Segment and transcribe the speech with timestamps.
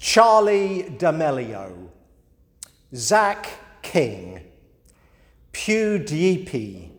[0.00, 1.90] Charli D'Amelio,
[2.94, 3.50] Zach
[3.82, 4.40] King,
[5.52, 6.90] PewDiePie.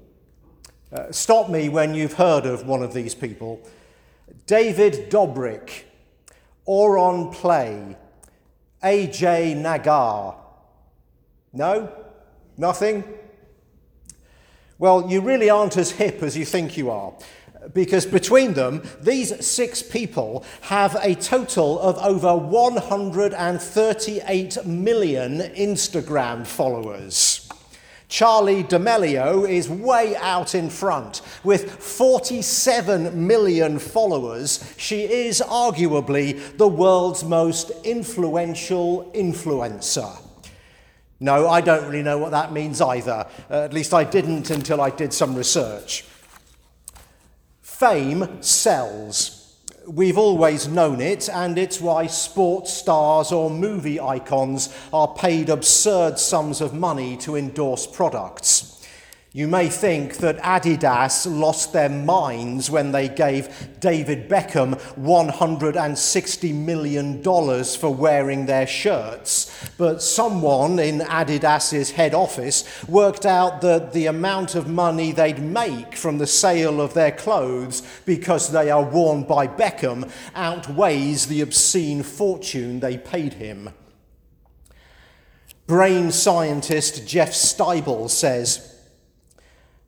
[0.94, 3.60] Uh, stop me when you've heard of one of these people.
[4.46, 5.86] David Dobrik,
[6.68, 7.97] Auron Play,
[8.83, 10.38] Ajay Nagar.
[11.54, 11.92] No?
[12.56, 13.04] Nothing?
[14.78, 17.13] Well, you really aren't as hip as you think you are
[17.73, 27.48] because between them, these six people have a total of over 138 million Instagram followers.
[28.10, 31.22] Charli D'Amelio is way out in front.
[31.46, 40.22] With 47 million followers, she is arguably the world's most influential influencer.
[41.22, 43.26] No, I don't really know what that means either.
[43.50, 46.04] Uh, at least I didn't until I did some research.
[47.81, 49.58] Fame sells.
[49.88, 56.20] We've always known it, and it's why sports stars or movie icons are paid absurd
[56.20, 58.71] sums of money to endorse products.
[59.34, 63.48] You may think that Adidas lost their minds when they gave
[63.79, 73.25] David Beckham $160 million for wearing their shirts, but someone in Adidas's head office worked
[73.25, 78.51] out that the amount of money they'd make from the sale of their clothes because
[78.51, 83.69] they are worn by Beckham outweighs the obscene fortune they paid him.
[85.67, 88.67] Brain scientist Jeff Stibel says,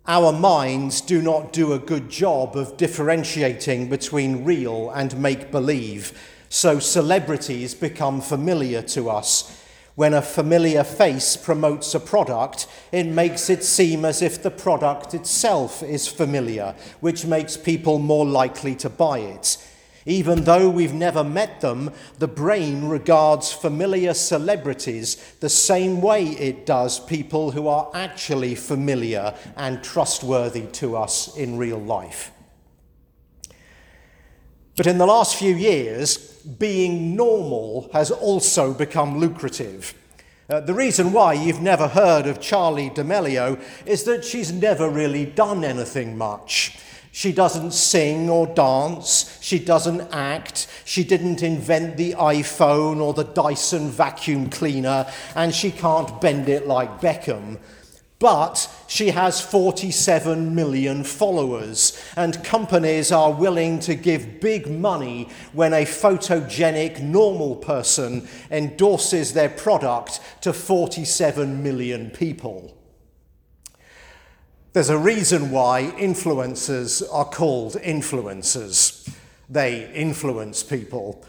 [0.07, 6.11] our minds do not do a good job of differentiating between real and make believe,
[6.49, 9.61] so celebrities become familiar to us.
[9.95, 15.13] When a familiar face promotes a product, it makes it seem as if the product
[15.13, 19.57] itself is familiar, which makes people more likely to buy it.
[20.05, 26.65] Even though we've never met them, the brain regards familiar celebrities the same way it
[26.65, 32.31] does people who are actually familiar and trustworthy to us in real life.
[34.75, 39.93] But in the last few years, being normal has also become lucrative.
[40.49, 45.25] Uh, the reason why you've never heard of Charli D'Amelio is that she's never really
[45.25, 46.77] done anything much.
[47.15, 49.37] She doesn't sing or dance.
[49.39, 50.65] She doesn't act.
[50.83, 56.65] She didn't invent the iPhone or the Dyson vacuum cleaner, and she can't bend it
[56.65, 57.59] like Beckham.
[58.17, 65.71] But she has 47 million followers, and companies are willing to give big money when
[65.71, 72.75] a photogenic, normal person endorses their product to 47 million people.
[74.73, 79.07] There's a reason why influencers are called influencers.
[79.47, 81.23] They influence people,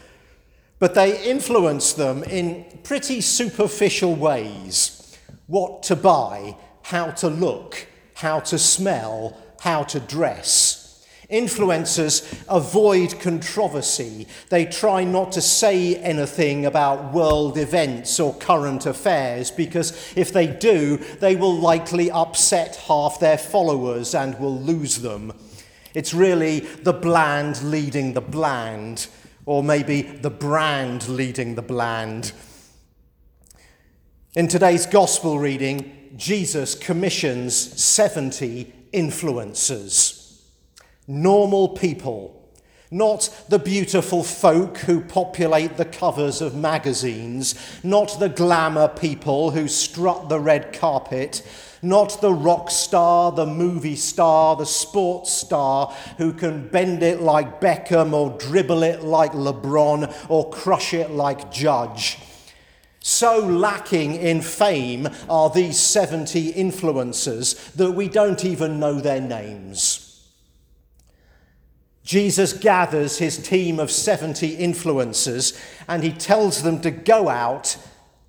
[0.79, 7.85] but they influence them in pretty superficial ways what to buy, how to look,
[8.15, 10.84] how to smell, how to dress.
[11.29, 14.27] Influencers avoid controversy.
[14.49, 20.47] They try not to say anything about world events or current affairs because if they
[20.47, 25.33] do, they will likely upset half their followers and will lose them.
[25.95, 29.07] It's really the bland leading the bland,
[29.45, 32.33] or maybe the brand leading the bland.
[34.35, 40.14] In today's gospel reading, Jesus commissions 70 influencers
[41.07, 42.31] normal people,
[42.91, 49.67] not the beautiful folk who populate the covers of magazines, not the glamour people who
[49.67, 51.41] strut the red carpet,
[51.81, 57.61] not the rock star, the movie star, the sports star who can bend it like
[57.61, 62.17] Beckham or dribble it like LeBron or crush it like Judge.
[62.99, 70.04] So lacking in fame are these 70 influencers that we don't even know their names.
[72.05, 77.75] Jesus gathers his team of 70 influencers and he tells them to go out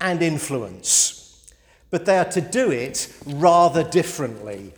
[0.01, 1.45] and influence.
[1.91, 4.73] But they are to do it rather differently.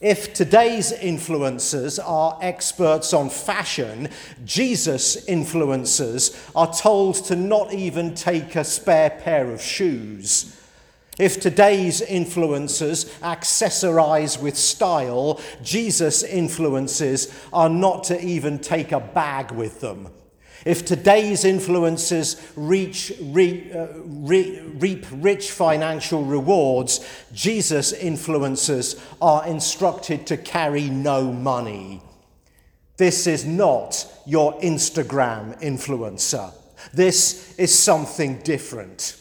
[0.00, 4.08] If today's influencers are experts on fashion,
[4.44, 10.58] Jesus' influencers are told to not even take a spare pair of shoes.
[11.18, 19.52] If today's influencers accessorize with style, Jesus' influences are not to even take a bag
[19.52, 20.08] with them.
[20.64, 30.26] If today's influences reach, re, uh, re, reap rich financial rewards, Jesus' influencers are instructed
[30.28, 32.00] to carry no money.
[32.96, 36.52] This is not your Instagram influencer.
[36.92, 39.16] This is something different.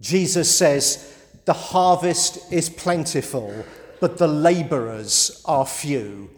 [0.00, 3.64] Jesus says, The harvest is plentiful,
[4.00, 6.30] but the laborers are few.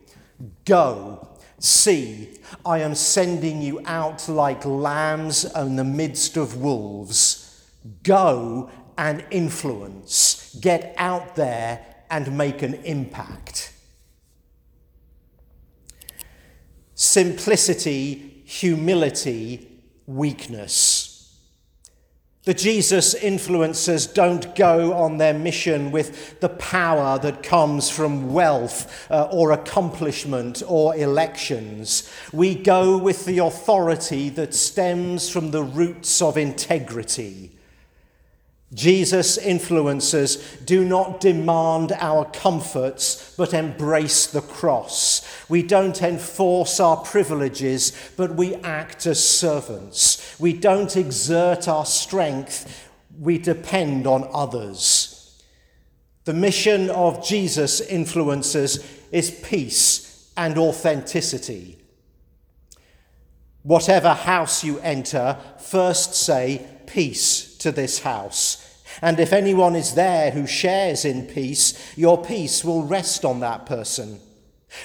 [0.65, 7.65] Go, see, I am sending you out like lambs in the midst of wolves.
[8.03, 10.57] Go and influence.
[10.61, 13.73] Get out there and make an impact.
[16.95, 20.96] Simplicity, humility, weakness.
[22.47, 29.11] The Jesus influencers don't go on their mission with the power that comes from wealth
[29.11, 32.09] uh, or accomplishment or elections.
[32.33, 37.51] We go with the authority that stems from the roots of integrity.
[38.75, 45.25] Jesus influences do not demand our comforts, but embrace the cross.
[45.49, 50.37] We don't enforce our privileges, but we act as servants.
[50.41, 55.43] We don't exert our strength, we depend on others.
[56.25, 61.79] The mission of Jesus influences is peace and authenticity.
[63.63, 68.63] Whatever house you enter, first say, Peace to this house.
[69.03, 73.67] And if anyone is there who shares in peace, your peace will rest on that
[73.67, 74.21] person.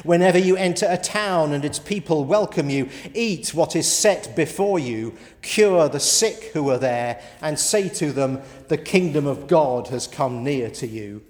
[0.04, 4.80] Whenever you enter a town and its people welcome you, eat what is set before
[4.80, 9.90] you, cure the sick who are there, and say to them, The kingdom of God
[9.90, 11.22] has come near to you.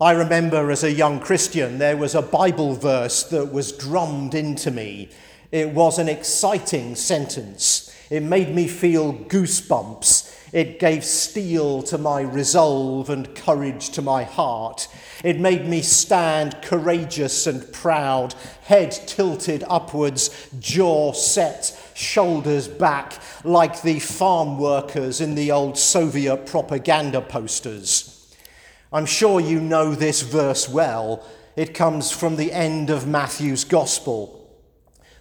[0.00, 4.72] I remember as a young Christian, there was a Bible verse that was drummed into
[4.72, 5.10] me.
[5.52, 7.92] It was an exciting sentence.
[8.08, 10.36] It made me feel goosebumps.
[10.52, 14.88] It gave steel to my resolve and courage to my heart.
[15.22, 23.82] It made me stand courageous and proud, head tilted upwards, jaw set, shoulders back, like
[23.82, 28.34] the farm workers in the old Soviet propaganda posters.
[28.92, 31.24] I'm sure you know this verse well.
[31.54, 34.39] It comes from the end of Matthew's Gospel.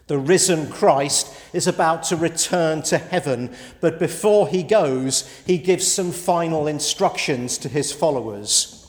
[0.09, 5.85] The risen Christ is about to return to heaven, but before he goes, he gives
[5.85, 8.88] some final instructions to his followers.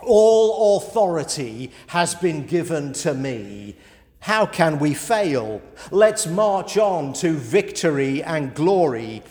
[0.00, 3.76] All authority has been given to me.
[4.20, 5.62] How can we fail?
[5.90, 9.22] Let's march on to victory and glory.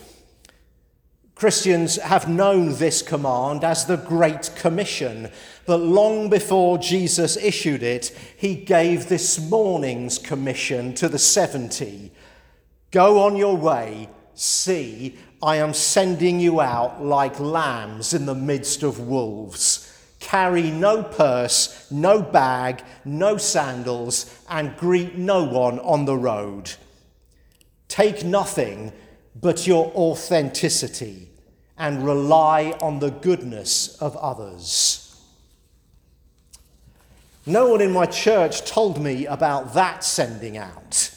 [1.36, 5.30] Christians have known this command as the Great Commission,
[5.68, 12.12] but long before Jesus issued it, he gave this morning's commission to the 70
[12.90, 18.82] Go on your way, see, I am sending you out like lambs in the midst
[18.82, 19.87] of wolves.
[20.28, 26.74] Carry no purse, no bag, no sandals, and greet no one on the road.
[27.88, 28.92] Take nothing
[29.40, 31.30] but your authenticity
[31.78, 35.18] and rely on the goodness of others.
[37.46, 41.10] No one in my church told me about that sending out.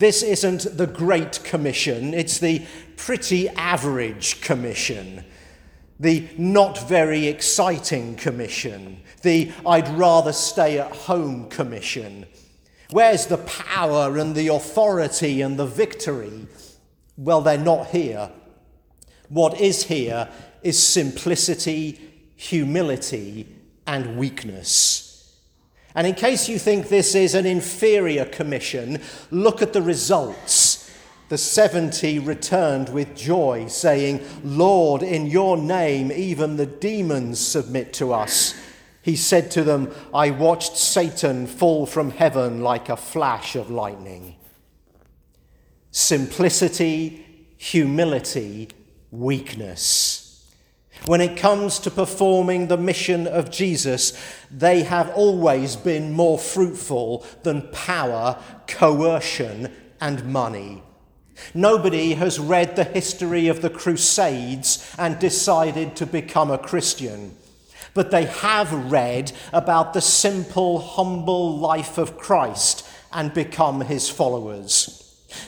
[0.00, 2.66] This isn't the Great Commission, it's the
[2.98, 5.24] pretty average commission
[5.98, 12.26] the not very exciting commission, the I'd rather stay at home commission.
[12.90, 16.46] Where's the power and the authority and the victory?
[17.16, 18.30] Well, they're not here.
[19.28, 20.28] What is here
[20.62, 22.00] is simplicity,
[22.36, 23.48] humility,
[23.86, 25.38] and weakness.
[25.94, 30.73] And in case you think this is an inferior commission, look at the results
[31.28, 38.12] the seventy returned with joy, saying, Lord, in your name even the demons submit to
[38.12, 38.54] us.
[39.02, 44.36] He said to them, I watched Satan fall from heaven like a flash of lightning.
[45.90, 48.68] Simplicity, humility,
[49.10, 50.20] weakness.
[51.06, 54.18] When it comes to performing the mission of Jesus,
[54.50, 60.82] they have always been more fruitful than power, coercion, and money.
[61.54, 67.36] Nobody has read the history of the Crusades and decided to become a Christian,
[67.92, 75.00] but they have read about the simple, humble life of Christ and become his followers.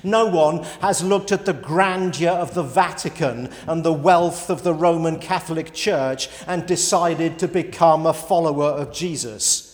[0.02, 4.75] No one has looked at the grandeur of the Vatican and the wealth of the
[4.75, 9.65] Roman Catholic Church and decided to become a follower of Jesus.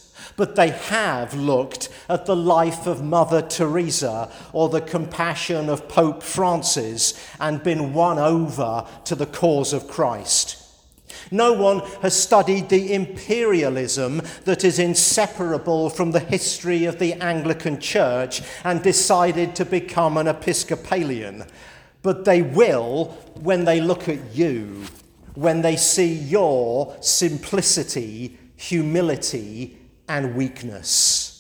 [0.43, 6.21] But they have looked at the life of Mother Teresa or the compassion of Pope
[6.21, 10.61] Francis and been won over to the cause of Christ.
[11.31, 17.79] No one has studied the imperialism that is inseparable from the history of the Anglican
[17.79, 21.45] Church and decided to become an Episcopalian.
[22.03, 24.87] But they will when they look at you,
[25.37, 29.79] when they see your simplicity, humility,
[30.09, 31.33] and weakness.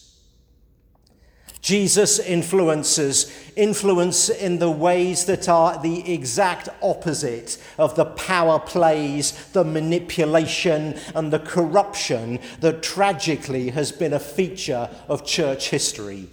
[1.62, 9.32] Jesus influences influence in the ways that are the exact opposite of the power plays,
[9.52, 16.28] the manipulation, and the corruption that tragically has been a feature of church history.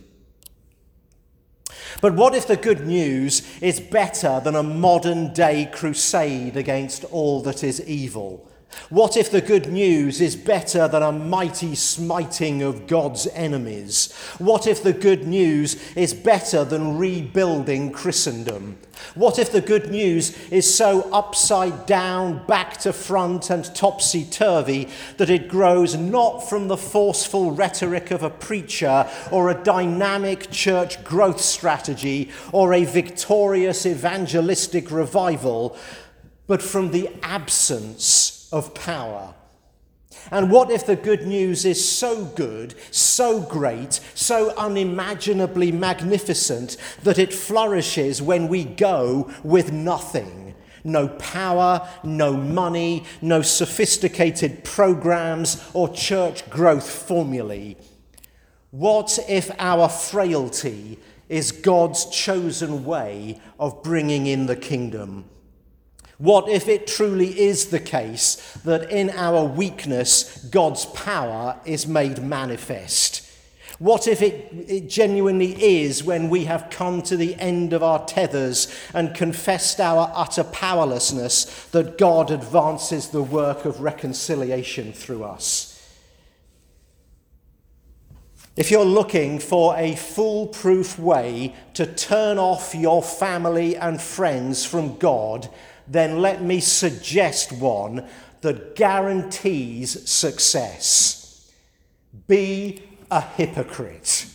[2.02, 7.42] But what if the good news is better than a modern day crusade against all
[7.44, 8.50] that is evil?
[8.90, 14.12] What if the good news is better than a mighty smiting of God's enemies?
[14.40, 18.78] What if the good news is better than rebuilding Christendom?
[19.14, 24.90] What if the good news is so upside down, back to front, and topsy turvy
[25.18, 31.04] that it grows not from the forceful rhetoric of a preacher or a dynamic church
[31.04, 35.78] growth strategy or a victorious evangelistic revival,
[36.48, 39.34] but from the absence of power.
[40.32, 47.20] And what if the good news is so good, so great, so unimaginably magnificent that
[47.20, 50.56] it flourishes when we go with nothing?
[50.84, 57.76] No power, no money, no sophisticated programs or church growth formulae.
[58.72, 65.26] What if our frailty is God's chosen way of bringing in the kingdom?
[66.20, 68.36] What if it truly is the case
[68.66, 73.26] that in our weakness, God's power is made manifest?
[73.80, 78.06] What if it, it, genuinely is when we have come to the end of our
[78.06, 85.82] tethers and confessed our utter powerlessness that God advances the work of reconciliation through us?
[88.58, 94.98] If you're looking for a foolproof way to turn off your family and friends from
[94.98, 95.48] God,
[95.90, 98.08] then let me suggest one
[98.42, 101.52] that guarantees success.
[102.28, 104.28] Be a hypocrite.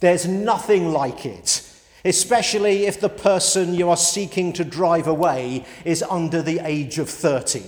[0.00, 1.62] There's nothing like it,
[2.04, 7.08] especially if the person you are seeking to drive away is under the age of
[7.08, 7.62] 30.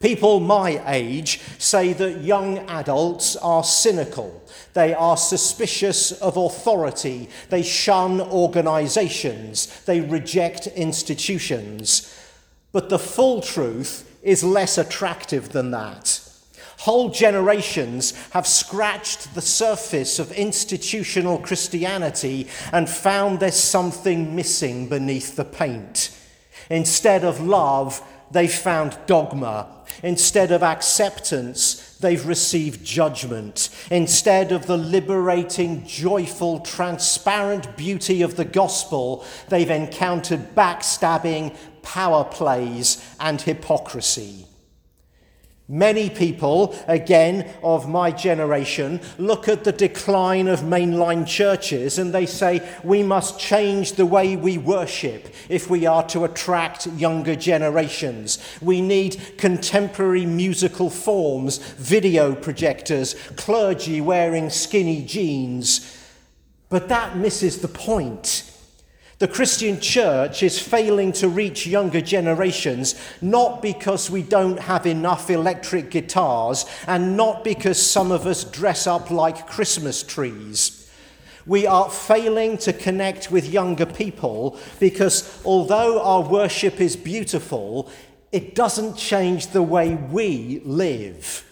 [0.00, 4.42] People my age say that young adults are cynical.
[4.72, 7.28] They are suspicious of authority.
[7.48, 9.82] They shun organizations.
[9.86, 12.14] They reject institutions.
[12.70, 16.20] But the full truth is less attractive than that.
[16.78, 25.34] Whole generations have scratched the surface of institutional Christianity and found there's something missing beneath
[25.34, 26.16] the paint.
[26.70, 28.00] Instead of love,
[28.30, 29.66] they've found dogma.
[30.02, 33.70] Instead of acceptance, they've received judgment.
[33.90, 43.02] Instead of the liberating, joyful, transparent beauty of the gospel, they've encountered backstabbing, power plays,
[43.18, 44.46] and hypocrisy.
[45.70, 52.24] Many people, again of my generation, look at the decline of mainline churches and they
[52.24, 58.38] say we must change the way we worship if we are to attract younger generations.
[58.62, 65.98] We need contemporary musical forms, video projectors, clergy wearing skinny jeans.
[66.70, 68.47] But that misses the point.
[69.18, 75.28] The Christian church is failing to reach younger generations not because we don't have enough
[75.28, 80.88] electric guitars and not because some of us dress up like Christmas trees.
[81.46, 87.90] We are failing to connect with younger people because although our worship is beautiful,
[88.30, 91.44] it doesn't change the way we live.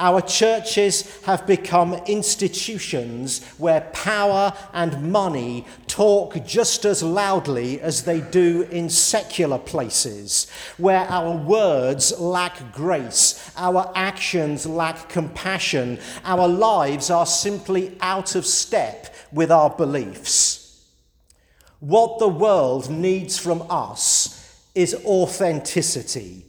[0.00, 8.22] Our churches have become institutions where power and money talk just as loudly as they
[8.22, 17.10] do in secular places, where our words lack grace, our actions lack compassion, our lives
[17.10, 20.82] are simply out of step with our beliefs.
[21.80, 26.46] What the world needs from us is authenticity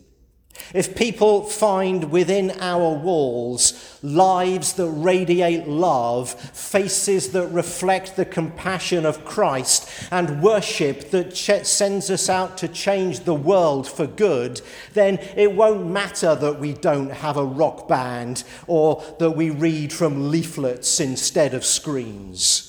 [0.74, 9.06] If people find within our walls lives that radiate love, faces that reflect the compassion
[9.06, 14.62] of Christ, and worship that ch- sends us out to change the world for good,
[14.94, 19.94] then it won't matter that we don't have a rock band or that we read
[19.94, 22.68] from leaflets instead of screens.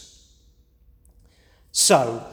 [1.72, 2.26] So,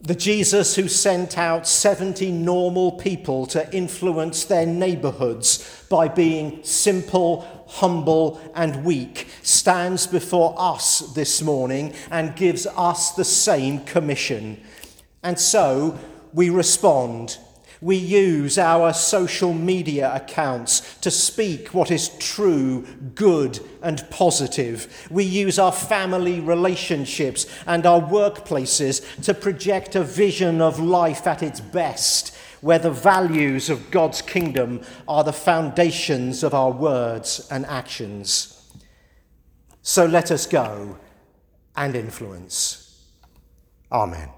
[0.00, 7.64] the Jesus who sent out 70 normal people to influence their neighborhoods by being simple,
[7.66, 14.62] humble, and weak stands before us this morning and gives us the same commission.
[15.24, 15.98] And so
[16.32, 17.38] we respond
[17.80, 25.08] we use our social media accounts to speak what is true, good, and positive.
[25.10, 31.42] We use our family relationships and our workplaces to project a vision of life at
[31.42, 37.64] its best, where the values of God's kingdom are the foundations of our words and
[37.66, 38.54] actions.
[39.82, 40.98] So let us go
[41.76, 43.06] and influence.
[43.92, 44.28] Amen.